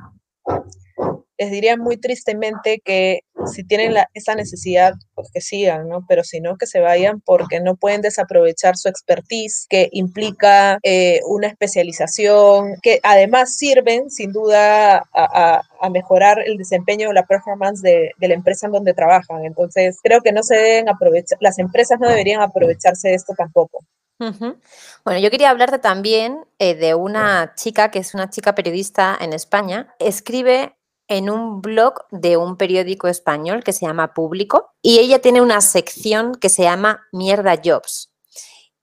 les 1.37 1.51
diría 1.51 1.75
muy 1.75 1.97
tristemente 1.97 2.81
que 2.85 3.21
si 3.47 3.63
tienen 3.63 3.95
esa 4.13 4.35
necesidad, 4.35 4.93
pues 5.13 5.29
que 5.33 5.41
sigan, 5.41 5.87
¿no? 5.87 6.05
Pero 6.07 6.23
si 6.23 6.39
no, 6.39 6.57
que 6.57 6.67
se 6.67 6.79
vayan 6.79 7.21
porque 7.21 7.59
no 7.59 7.75
pueden 7.75 8.01
desaprovechar 8.01 8.77
su 8.77 8.89
expertise, 8.89 9.65
que 9.69 9.89
implica 9.91 10.79
eh, 10.83 11.21
una 11.27 11.47
especialización, 11.47 12.75
que 12.81 12.99
además 13.03 13.55
sirven 13.55 14.09
sin 14.09 14.31
duda 14.31 15.03
a, 15.13 15.61
mejorar 15.91 16.39
el 16.43 16.57
desempeño 16.57 17.09
o 17.09 17.13
la 17.13 17.27
performance 17.27 17.81
de, 17.81 18.11
la 18.19 18.33
empresa 18.33 18.65
en 18.65 18.73
donde 18.73 18.93
trabajan. 18.93 19.45
Entonces, 19.45 19.99
creo 20.01 20.21
que 20.21 20.31
no 20.31 20.41
se 20.41 20.55
deben 20.55 20.89
aprovechar, 20.89 21.37
las 21.41 21.59
empresas 21.59 21.99
no 21.99 22.09
deberían 22.09 22.41
aprovecharse 22.41 23.09
de 23.09 23.15
esto 23.15 23.33
tampoco. 23.37 23.85
Bueno, 24.17 25.19
yo 25.19 25.29
quería 25.29 25.49
hablarte 25.49 25.77
también 25.77 26.45
eh, 26.57 26.73
de 26.73 26.95
una 26.95 27.53
chica 27.55 27.91
que 27.91 27.99
es 27.99 28.13
una 28.13 28.29
chica 28.29 28.55
periodista 28.55 29.17
en 29.19 29.33
España. 29.33 29.93
Escribe 29.99 30.75
en 31.07 31.29
un 31.29 31.61
blog 31.61 32.05
de 32.11 32.37
un 32.37 32.57
periódico 32.57 33.07
español 33.07 33.63
que 33.63 33.73
se 33.73 33.85
llama 33.85 34.13
Público 34.13 34.73
y 34.81 34.99
ella 34.99 35.19
tiene 35.19 35.41
una 35.41 35.61
sección 35.61 36.35
que 36.35 36.49
se 36.49 36.63
llama 36.63 37.07
Mierda 37.11 37.59
Jobs. 37.63 38.11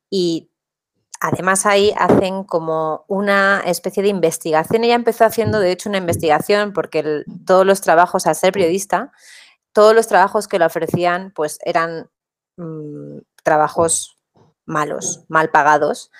Y 0.09 0.50
además 1.21 1.67
ahí 1.67 1.93
hacen 1.97 2.45
como 2.45 3.05
una 3.09 3.62
especie 3.64 4.02
de 4.02 4.09
investigación. 4.09 4.85
Ella 4.85 4.95
empezó 4.95 5.25
haciendo, 5.25 5.59
de 5.59 5.73
hecho, 5.73 5.88
una 5.88 5.99
investigación 5.99 6.73
porque 6.73 7.25
todos 7.47 7.67
los 7.67 7.81
trabajos, 7.81 8.26
al 8.26 8.37
ser 8.37 8.52
periodista, 8.52 9.12
todos 9.73 9.95
los 9.95 10.07
trabajos 10.07 10.49
que 10.49 10.59
le 10.59 10.67
ofrecían 10.67 11.33
pues 11.35 11.59
eran 11.64 12.11
mm, 12.57 13.19
trabajos 13.43 14.19
malos, 14.64 15.25
mal 15.29 15.50
pagados, 15.50 16.11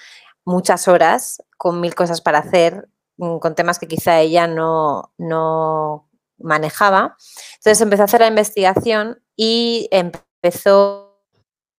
muchas 0.44 0.88
horas, 0.88 1.42
con 1.56 1.80
mil 1.80 1.94
cosas 1.94 2.21
para 2.21 2.38
hacer, 2.38 2.88
con 3.16 3.54
temas 3.54 3.78
que 3.78 3.88
quizá 3.88 4.21
ella 4.21 4.47
no, 4.47 5.12
no 5.19 6.09
manejaba. 6.38 7.16
Entonces 7.57 7.81
empezó 7.81 8.02
a 8.02 8.04
hacer 8.07 8.21
la 8.21 8.26
investigación 8.26 9.23
y 9.37 9.88
empezó 9.90 11.12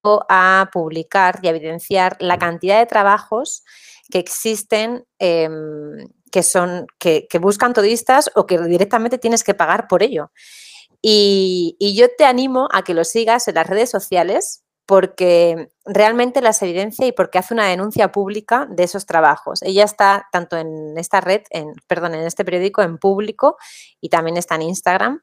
a 0.03 0.69
publicar 0.71 1.39
y 1.41 1.47
a 1.47 1.51
evidenciar 1.51 2.17
la 2.19 2.37
cantidad 2.37 2.79
de 2.79 2.85
trabajos 2.85 3.63
que 4.11 4.19
existen 4.19 5.05
em, 5.19 6.09
que 6.31 6.43
son 6.43 6.87
que, 6.99 7.27
buscan 7.39 7.73
todistas 7.73 8.29
o 8.35 8.45
que 8.45 8.59
directamente 8.59 9.17
tienes 9.17 9.43
que 9.43 9.53
pagar 9.53 9.87
por 9.87 10.03
ello. 10.03 10.31
Y, 11.01 11.75
y, 11.79 11.95
yo 11.95 12.07
te 12.17 12.25
animo 12.25 12.69
a 12.71 12.83
que 12.83 12.93
lo 12.93 13.03
sigas 13.03 13.47
en 13.47 13.55
las 13.55 13.67
redes 13.67 13.89
sociales 13.89 14.62
porque 14.85 15.69
realmente 15.85 16.41
las 16.41 16.61
evidencia 16.61 17.07
y 17.07 17.11
porque 17.11 17.37
hace 17.37 17.53
una 17.53 17.67
denuncia 17.67 18.11
pública 18.11 18.67
de 18.69 18.83
esos 18.83 19.05
trabajos. 19.05 19.61
Ella 19.63 19.83
está 19.83 20.27
tanto 20.31 20.57
en 20.57 20.97
esta 20.97 21.21
red, 21.21 21.41
en, 21.51 21.73
perdón, 21.87 22.15
en 22.15 22.25
este 22.25 22.43
periódico 22.43 22.81
en 22.81 22.97
público 22.97 23.57
y 24.01 24.09
también 24.09 24.37
está 24.37 24.55
en 24.55 24.63
Instagram. 24.63 25.21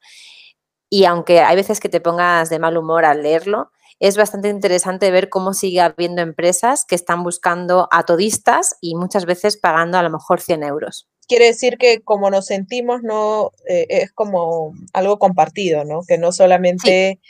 Y 0.89 1.05
aunque 1.05 1.41
hay 1.41 1.57
veces 1.57 1.79
que 1.79 1.89
te 1.89 2.01
pongas 2.01 2.51
de 2.51 2.59
mal 2.59 2.77
humor 2.77 3.05
al 3.05 3.23
leerlo, 3.23 3.71
es 4.01 4.17
bastante 4.17 4.49
interesante 4.49 5.11
ver 5.11 5.29
cómo 5.29 5.53
sigue 5.53 5.81
habiendo 5.81 6.23
empresas 6.23 6.87
que 6.87 6.95
están 6.95 7.23
buscando 7.23 7.87
a 7.93 8.05
todistas 8.05 8.77
y 8.81 8.95
muchas 8.97 9.27
veces 9.27 9.59
pagando 9.59 9.99
a 9.99 10.03
lo 10.03 10.11
mejor 10.11 10.41
100 10.41 10.63
euros. 10.63 11.07
Quiere 11.29 11.47
decir 11.47 11.77
que 11.79 12.01
como 12.03 12.31
nos 12.31 12.47
sentimos, 12.47 13.03
no 13.03 13.53
eh, 13.69 13.87
es 13.89 14.13
como 14.13 14.73
algo 14.95 15.19
compartido, 15.19 15.85
¿no? 15.85 16.01
Que 16.09 16.17
no 16.17 16.33
solamente 16.33 17.21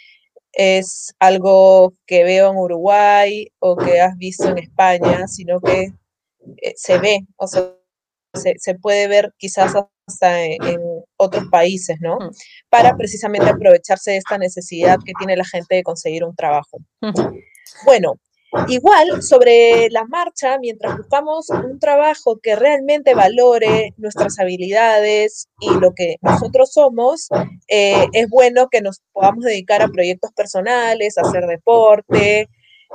es 0.53 1.15
algo 1.19 1.95
que 2.07 2.25
veo 2.25 2.51
en 2.51 2.57
Uruguay 2.57 3.49
o 3.59 3.77
que 3.77 4.01
has 4.01 4.17
visto 4.17 4.49
en 4.49 4.59
España, 4.59 5.27
sino 5.29 5.61
que 5.61 5.93
eh, 6.63 6.73
se 6.77 6.99
ve, 6.99 7.21
o 7.37 7.47
sea, 7.47 7.73
se, 8.35 8.75
puede 8.77 9.09
ver 9.09 9.33
quizás 9.39 9.75
hasta 10.07 10.45
en, 10.45 10.81
otros 11.17 11.45
países, 11.51 11.99
¿no? 12.01 12.17
Mm. 12.17 12.31
Para 12.69 12.97
precisamente 12.97 13.49
aprovecharse 13.49 14.13
de 14.13 14.17
esta 14.19 14.39
necesidad 14.39 14.99
que 15.05 15.13
tiene 15.19 15.37
la 15.37 15.45
gente 15.45 15.77
de 15.77 15.83
conseguir 15.83 16.25
un 16.25 16.35
trabajo. 16.35 16.79
Bueno, 17.85 18.15
Igual, 18.67 19.23
sobre 19.23 19.89
la 19.91 20.05
marcha, 20.07 20.59
mientras 20.59 20.97
buscamos 20.97 21.51
un 21.51 21.79
trabajo 21.79 22.41
que 22.43 22.57
realmente 22.57 23.15
valore 23.15 23.95
nuestras 23.97 24.41
habilidades 24.41 25.49
y 25.61 25.71
lo 25.79 25.95
que 25.95 26.17
nosotros 26.21 26.73
somos, 26.73 27.29
eh, 27.69 28.07
es 28.13 28.29
bueno 28.29 28.69
que 28.69 28.81
nos 28.81 29.03
podamos 29.13 29.45
dedicar 29.45 29.83
a 29.83 29.89
proyectos 29.89 30.33
personales, 30.33 31.17
a 31.17 31.23
hacer 31.23 31.47
deporte, 31.47 32.49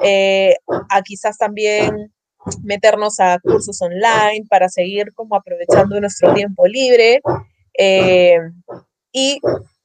eh, 0.04 0.56
a 0.90 1.02
quizás 1.04 1.38
también 1.38 2.12
meternos 2.64 3.22
a 3.22 3.40
cursos 3.40 3.82
online, 3.82 4.46
para 4.50 4.68
seguir 4.68 5.14
como 5.14 5.36
aprovechando 5.36 6.00
nuestro 6.02 6.34
tiempo 6.34 6.68
libre 6.68 7.22
eh, 7.78 8.40
y 9.14 9.40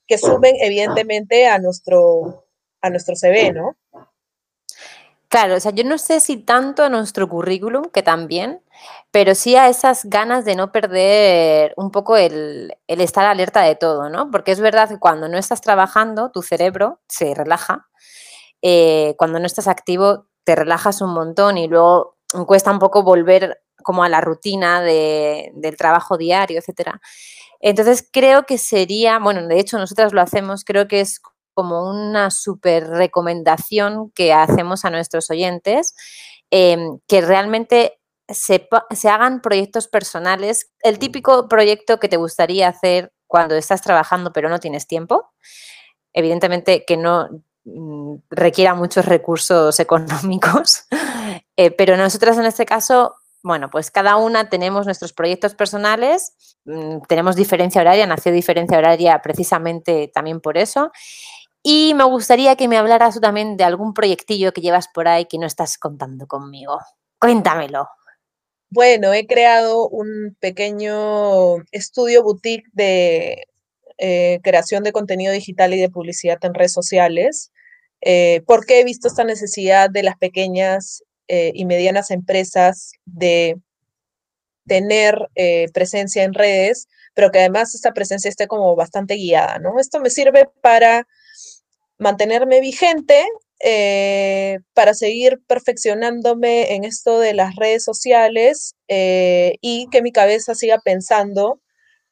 que 0.08 0.18
sumen 0.18 0.56
evidentemente 0.60 1.46
a 1.46 1.60
nuestro, 1.60 2.44
a 2.80 2.90
nuestro 2.90 3.14
CV, 3.14 3.52
¿no? 3.52 3.76
Claro, 5.30 5.54
o 5.54 5.60
sea, 5.60 5.70
yo 5.70 5.84
no 5.84 5.96
sé 5.96 6.18
si 6.18 6.38
tanto 6.38 6.82
a 6.82 6.88
nuestro 6.88 7.28
currículum, 7.28 7.84
que 7.92 8.02
también, 8.02 8.64
pero 9.12 9.37
sí 9.37 9.54
a 9.54 9.68
esas 9.68 10.04
ganas 10.06 10.44
de 10.44 10.56
no 10.56 10.72
perder 10.72 11.72
un 11.76 11.92
poco 11.92 12.16
el, 12.16 12.75
estar 12.88 13.25
alerta 13.26 13.60
de 13.62 13.76
todo, 13.76 14.10
¿no? 14.10 14.28
Porque 14.32 14.50
es 14.50 14.58
verdad 14.60 14.88
que 14.88 14.99
cuando 14.99 15.28
no 15.28 15.38
estás 15.38 15.60
trabajando, 15.60 16.32
tu 16.32 16.42
cerebro 16.42 17.00
se 17.08 17.32
relaja. 17.32 17.87
Eh, 18.62 19.14
cuando 19.18 19.38
no 19.40 19.46
estás 19.46 19.68
activo, 19.68 20.26
te 20.44 20.56
relajas 20.56 21.00
un 21.02 21.14
montón 21.14 21.58
y 21.58 21.68
luego 21.68 22.16
cuesta 22.46 22.72
un 22.72 22.80
poco 22.80 23.04
volver 23.04 23.60
como 23.84 24.04
a 24.04 24.08
la 24.08 24.20
rutina 24.20 24.82
del 24.82 25.76
trabajo 25.78 26.18
diario, 26.18 26.58
etcétera. 26.58 27.00
Entonces 27.60 28.08
creo 28.12 28.46
que 28.46 28.58
sería, 28.58 29.18
bueno, 29.18 29.46
de 29.46 29.60
hecho 29.60 29.78
nosotras 29.78 30.12
lo 30.12 30.20
hacemos, 30.22 30.64
creo 30.64 30.88
que 30.88 31.00
es 31.00 31.20
como 31.54 31.88
una 31.88 32.30
súper 32.30 32.88
recomendación 32.88 34.11
que 34.14 34.33
hacemos 34.33 34.85
a 34.85 34.90
nuestros 34.90 35.30
oyentes, 35.30 35.95
em, 36.50 36.99
que 37.07 37.21
realmente 37.21 37.99
se, 38.28 38.69
hagan 39.09 39.40
proyectos 39.40 39.88
personales, 39.88 40.71
el 40.83 40.99
típico 40.99 41.49
proyecto 41.49 41.99
que 41.99 42.09
te 42.09 42.16
gustaría 42.16 42.69
hacer 42.69 43.12
cuando 43.26 43.54
estás 43.57 43.83
trabajando 43.83 44.33
pero 44.33 44.49
no 44.49 44.61
tienes 44.61 44.87
tiempo. 44.87 45.30
Evidentemente 46.12 46.85
que 46.87 46.97
no 46.97 47.28
mm, 47.64 48.16
requiera 48.30 48.75
muchos 48.75 49.04
recursos 49.04 49.78
económicos, 49.80 50.85
eh, 51.57 51.71
pero 51.71 51.97
nosotras 51.97 52.38
en 52.38 52.47
este 52.47 52.66
caso 52.66 53.16
bueno, 53.42 53.71
pues 53.71 53.90
cada 53.90 54.16
una 54.16 54.50
tenemos 54.50 54.85
nuestros 54.85 55.12
proyectos 55.12 55.54
personales, 55.54 56.35
mm, 56.64 56.99
tenemos 57.09 57.37
diferencia 57.37 57.80
horaria, 57.80 58.07
nació 58.07 58.33
diferencia 58.33 58.76
horaria 58.76 59.21
precisamente 59.23 60.11
también 60.12 60.40
por 60.40 60.59
eso. 60.59 60.92
Y 61.62 61.93
me 61.95 62.05
gustaría 62.05 62.57
que 62.57 62.69
me 62.69 62.79
hablaras 62.79 63.21
también 63.21 63.57
de 63.57 63.64
algún 63.64 63.93
proyectillo 63.93 64.52
que 64.52 64.62
llevas 64.62 64.88
por 64.88 65.09
ahí 65.09 65.26
que 65.26 65.38
no 65.38 65.47
estás 65.47 65.76
contando 65.76 66.26
conmigo. 66.26 66.79
Cuéntamelo. 67.19 67.87
Bueno, 68.71 69.12
he 69.12 69.26
creado 69.26 69.88
un 69.88 70.37
pequeño 70.38 71.57
estudio 71.73 72.23
boutique 72.23 72.69
de 72.73 73.47
eh, 73.99 74.40
creación 74.43 74.85
de 74.85 74.93
contenido 74.93 75.33
digital 75.33 75.75
y 75.75 75.81
de 75.81 75.90
publicidad 75.90 76.38
en 76.43 76.55
redes 76.55 76.73
sociales, 76.73 77.52
eh, 78.00 78.43
porque 78.47 78.81
he 78.81 78.85
visto 78.85 79.09
esta 79.09 79.25
necesidad 79.25 79.90
de 79.90 80.05
las 80.05 80.17
pequeñas 80.17 81.02
eh, 81.29 81.52
y 81.55 81.67
medianas 81.67 82.11
empresas 82.11 82.93
de 83.05 83.57
tener 84.67 85.29
presencia 85.75 86.23
en 86.23 86.33
redes, 86.33 86.87
pero 87.12 87.33
que 87.33 87.40
además 87.40 87.75
esta 87.75 87.93
presencia 87.93 88.29
esté 88.29 88.47
como 88.47 88.76
bastante 88.76 89.14
guiada, 89.14 89.59
¿no? 89.59 89.81
Esto 89.81 89.99
me 89.99 90.11
sirve 90.11 90.49
para 90.62 91.09
mantenerme 92.00 92.61
vigente 92.61 93.28
eh, 93.62 94.59
para 94.73 94.95
seguir 94.95 95.38
perfeccionándome 95.47 96.75
en 96.75 96.85
esto 96.85 97.21
de 97.21 97.35
las 97.35 97.54
redes 97.57 97.85
sociales 97.85 98.75
eh, 98.88 99.57
y 99.61 99.87
que 99.90 100.00
mi 100.00 100.11
cabeza 100.11 100.54
siga 100.54 100.80
pensando 100.83 101.61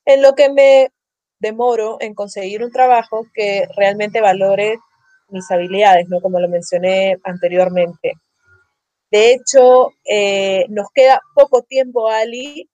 en 0.04 0.20
lo 0.20 0.34
que 0.34 0.50
me 0.50 0.90
demoro 1.40 1.96
en 2.00 2.14
conseguir 2.14 2.62
un 2.62 2.70
trabajo 2.70 3.26
que 3.32 3.66
realmente 3.76 4.20
valore 4.20 4.78
mis 5.30 5.50
habilidades, 5.50 6.06
¿no? 6.08 6.20
Como 6.20 6.38
lo 6.38 6.48
mencioné 6.48 7.16
anteriormente. 7.24 8.12
De 9.10 9.32
hecho, 9.32 9.92
eh, 10.04 10.66
nos 10.68 10.88
queda 10.94 11.22
poco 11.34 11.62
tiempo, 11.62 12.08
Ali. 12.08 12.68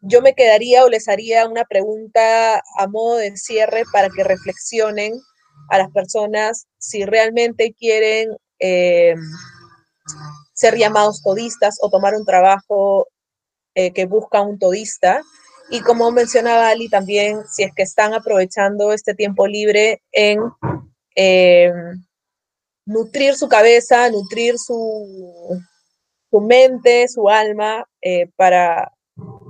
yo 0.00 0.22
me 0.22 0.32
quedaría 0.32 0.84
o 0.84 0.88
les 0.88 1.06
haría 1.06 1.46
una 1.46 1.64
pregunta 1.64 2.62
a 2.78 2.86
modo 2.86 3.16
de 3.16 3.36
cierre 3.36 3.82
para 3.92 4.08
que 4.08 4.24
reflexionen 4.24 5.12
a 5.68 5.78
las 5.78 5.90
personas 5.90 6.66
si 6.78 7.04
realmente 7.04 7.74
quieren 7.78 8.36
eh, 8.58 9.14
ser 10.54 10.76
llamados 10.76 11.22
todistas 11.22 11.78
o 11.82 11.90
tomar 11.90 12.14
un 12.14 12.24
trabajo 12.24 13.06
eh, 13.74 13.92
que 13.92 14.06
busca 14.06 14.40
un 14.40 14.58
todista. 14.58 15.22
Y 15.70 15.80
como 15.80 16.10
mencionaba 16.10 16.70
Ali 16.70 16.88
también, 16.88 17.42
si 17.46 17.62
es 17.62 17.74
que 17.74 17.82
están 17.82 18.14
aprovechando 18.14 18.92
este 18.92 19.14
tiempo 19.14 19.46
libre 19.46 20.02
en 20.12 20.40
eh, 21.14 21.70
nutrir 22.86 23.34
su 23.34 23.48
cabeza, 23.48 24.08
nutrir 24.10 24.58
su, 24.58 25.62
su 26.30 26.40
mente, 26.40 27.06
su 27.08 27.28
alma, 27.28 27.86
para 28.36 28.90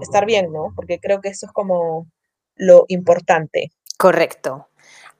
estar 0.01 0.27
bien, 0.27 0.53
¿no? 0.53 0.73
Porque 0.75 0.99
creo 0.99 1.21
que 1.21 1.29
eso 1.29 1.47
es 1.47 1.53
como 1.53 2.09
lo 2.57 2.85
importante. 2.89 3.71
Correcto 3.97 4.69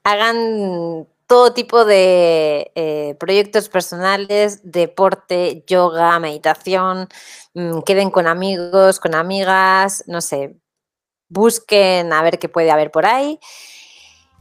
hagan 0.05 1.07
todo 1.29 1.53
tipo 1.53 1.85
de 1.85 2.73
eh, 2.75 3.15
proyectos 3.21 3.69
personales, 3.69 4.61
deporte, 4.65 5.63
yoga, 5.67 6.19
meditación, 6.19 7.09
mm, 7.55 7.81
queden 7.81 8.11
con 8.11 8.27
amigos, 8.27 8.99
con 8.99 9.15
amigas, 9.15 10.05
no 10.07 10.23
sé, 10.23 10.57
busquen 11.29 12.13
a 12.15 12.23
ver 12.23 12.39
qué 12.39 12.49
puede 12.49 12.71
haber 12.71 12.91
por 12.91 13.05
ahí. 13.05 13.39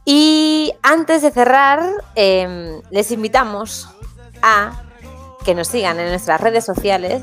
Y 0.06 0.72
antes 0.82 1.20
de 1.20 1.30
cerrar, 1.30 1.82
em, 2.14 2.80
les 2.90 3.10
invitamos 3.10 3.88
a 4.40 4.82
que 5.44 5.54
nos 5.54 5.68
sigan 5.68 6.00
en 6.00 6.08
nuestras 6.08 6.40
redes 6.40 6.64
sociales, 6.64 7.22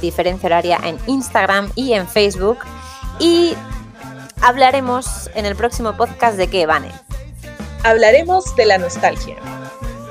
diferencia 0.00 0.48
horaria 0.48 0.80
en 0.82 0.98
Instagram 1.06 1.70
y 1.76 1.92
en 1.92 2.08
Facebook. 2.08 2.58
Y 3.20 3.54
hablaremos 4.42 5.30
en 5.36 5.46
el 5.46 5.54
próximo 5.54 5.96
podcast 5.96 6.36
de 6.36 6.48
qué, 6.50 6.66
Vane 6.66 7.05
hablaremos 7.86 8.56
de 8.56 8.66
la 8.66 8.78
nostalgia. 8.78 9.36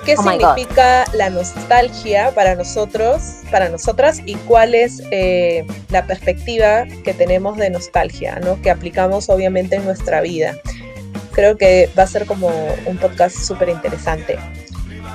¿Qué 0.06 0.16
oh 0.18 0.24
significa 0.24 1.04
la 1.14 1.30
nostalgia 1.30 2.34
para 2.34 2.56
nosotros, 2.56 3.22
para 3.52 3.70
nosotras, 3.70 4.22
y 4.26 4.36
cuál 4.36 4.76
es 4.76 5.02
eh, 5.12 5.66
la 5.90 6.06
perspectiva 6.06 6.86
que 7.04 7.14
tenemos 7.14 7.58
de 7.58 7.70
nostalgia, 7.70 8.40
¿no? 8.40 8.62
que 8.62 8.70
aplicamos 8.70 9.30
obviamente 9.30 9.76
en 9.76 9.84
nuestra 9.84 10.22
vida? 10.22 10.56
Creo 11.34 11.58
que 11.58 11.90
va 11.98 12.04
a 12.04 12.08
ser 12.08 12.26
como 12.26 12.50
un 12.86 12.98
podcast 12.98 13.36
súper 13.36 13.70
interesante. 13.70 14.38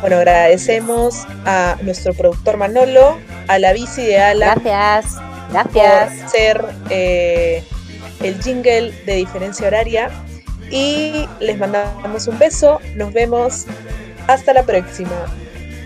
Bueno, 0.03 0.17
agradecemos 0.17 1.25
a 1.47 1.77
nuestro 1.83 2.13
productor 2.13 2.59
Manolo, 2.59 3.17
a 3.49 3.59
la 3.59 3.73
bici 3.73 4.03
de 4.03 4.19
Ala. 4.19 4.55
Gracias, 4.63 5.17
gracias. 5.51 6.21
Por 6.21 6.31
ser 6.31 6.65
eh, 6.91 7.65
el 8.23 8.43
jingle 8.43 8.93
de 9.07 9.15
diferencia 9.15 9.67
horaria 9.67 10.11
y 10.71 11.29
les 11.41 11.59
mandamos 11.59 12.27
un 12.27 12.39
beso. 12.39 12.81
Nos 12.97 13.13
vemos. 13.13 13.67
Hasta 14.27 14.53
la 14.53 14.63
próxima. 14.63 15.27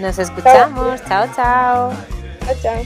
Nos 0.01 0.19
escuchamos. 0.19 1.03
Chao, 1.05 1.27
chao. 1.35 1.93
Chao, 2.45 2.55
chao. 2.63 2.83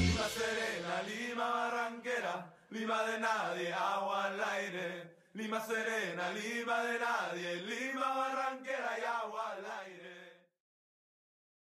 Lima 2.71 3.03
de 3.05 3.19
nadie, 3.19 3.73
agua 3.73 4.27
al 4.27 4.41
aire. 4.57 5.11
Lima 5.35 5.61
serena, 5.61 6.31
Lima 6.31 6.83
de 6.85 6.99
nadie. 6.99 7.57
Lima 7.63 8.09
barranquera 8.15 8.93
y 8.99 9.05
agua 9.05 9.53
al 9.53 9.65
aire. 9.85 10.08